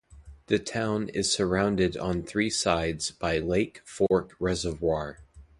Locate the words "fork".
3.85-4.35